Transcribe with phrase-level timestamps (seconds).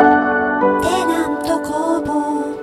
[0.00, 2.56] ナント工房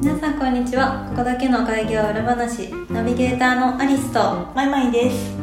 [0.00, 1.06] 皆さんこんにちは。
[1.10, 2.72] ここだけの開業裏話。
[2.90, 4.48] ナビゲーターのアリスと。
[4.54, 5.34] マイマイです。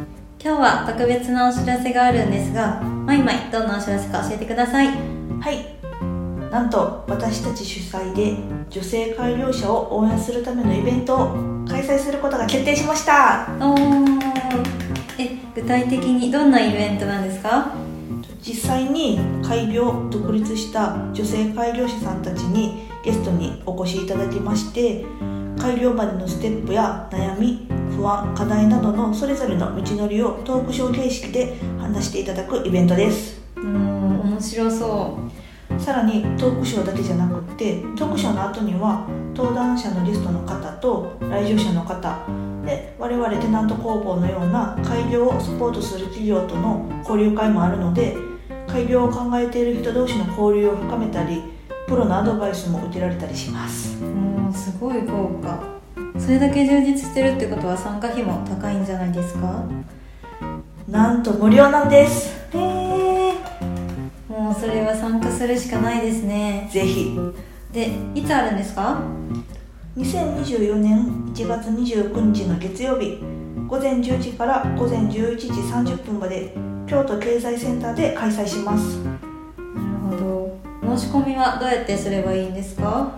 [0.42, 4.88] 今日は特別なお知らせがあるんですがマイマイどんなお知らせか教えてください。
[4.88, 4.92] は
[5.52, 5.76] い。
[6.50, 8.36] なんと私たち主催で
[8.68, 13.46] 女性改良者を応援するためのイベントを開催することが決定しました。
[13.60, 14.20] おー。
[15.18, 17.85] え具体的にどんなイベントなんですか？
[18.46, 25.04] 実際に開業独立した女性改良者さんたちにゲストにお越しいただきまして
[25.58, 27.66] 改良までのステップや悩み
[27.96, 33.40] 不安課題などのそれぞれの道のりをトークショー形式で話していただくイベントです。
[33.56, 35.18] うーん面白そ
[35.78, 42.16] さらにトークショーだけじゃなくってトークショーの後には登壇者のゲストの方と来場者の方
[42.64, 48.16] で我々テナント工房のような開業をサポートする企業との交流会もあるので
[48.68, 51.42] 開業を考えている人同士の交流を深めたり
[51.86, 53.96] プロのアドバイスも受けられたりします。
[54.02, 55.62] うもうすごい豪華
[56.18, 59.64] それだけ充実してるってことは参加費も高いんじゃないですか？
[60.88, 62.34] なんと無料なんです。
[62.56, 63.32] へえ
[64.28, 66.68] もうそれは参加するしかないですね。
[66.72, 67.18] ぜひ。
[67.72, 68.98] でいつあるんですか
[69.96, 73.18] ？2024年1月29日の月曜日
[73.68, 76.54] 午前10時から午前11時30分まで
[76.86, 78.98] 京都経済センターで開催します。
[78.98, 80.96] なるほど。
[80.96, 83.12] 申し込みはどうやってすればいいんですか？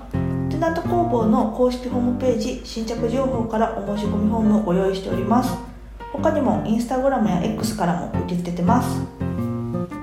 [0.49, 5.55] テナント工房の公式ホームページ新着情報からお申し込みフォームをご用意しております。
[6.13, 9.01] 他にもインスタグラムや X からも受け付けてます。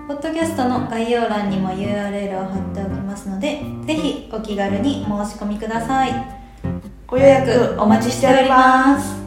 [0.07, 6.11] ポッドキャストの概要欄にも URL を貼っておきますのでぜひお気軽に申し込みください。
[7.07, 9.24] ご予約お待ちしております